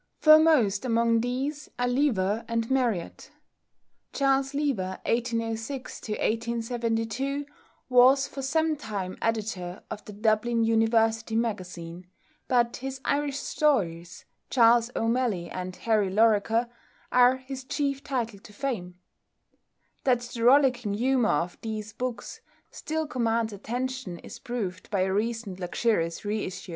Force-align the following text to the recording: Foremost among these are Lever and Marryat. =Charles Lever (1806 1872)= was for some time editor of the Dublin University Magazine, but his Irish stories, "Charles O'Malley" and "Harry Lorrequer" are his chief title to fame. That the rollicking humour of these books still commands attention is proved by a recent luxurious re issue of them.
Foremost 0.17 0.83
among 0.83 1.21
these 1.21 1.69
are 1.77 1.87
Lever 1.87 2.43
and 2.47 2.71
Marryat. 2.71 3.29
=Charles 4.13 4.55
Lever 4.55 4.99
(1806 5.05 5.99
1872)= 6.01 7.45
was 7.87 8.27
for 8.27 8.41
some 8.41 8.75
time 8.75 9.15
editor 9.21 9.83
of 9.91 10.03
the 10.05 10.11
Dublin 10.11 10.63
University 10.63 11.35
Magazine, 11.35 12.07
but 12.47 12.77
his 12.77 12.99
Irish 13.05 13.37
stories, 13.37 14.25
"Charles 14.49 14.89
O'Malley" 14.95 15.51
and 15.51 15.75
"Harry 15.75 16.09
Lorrequer" 16.09 16.67
are 17.11 17.37
his 17.37 17.63
chief 17.63 18.03
title 18.03 18.39
to 18.39 18.51
fame. 18.51 18.95
That 20.03 20.21
the 20.21 20.43
rollicking 20.43 20.95
humour 20.95 21.29
of 21.29 21.59
these 21.61 21.93
books 21.93 22.41
still 22.71 23.05
commands 23.05 23.53
attention 23.53 24.17
is 24.17 24.39
proved 24.39 24.89
by 24.89 25.01
a 25.01 25.13
recent 25.13 25.59
luxurious 25.59 26.25
re 26.25 26.43
issue 26.45 26.63
of 26.63 26.67
them. 26.67 26.69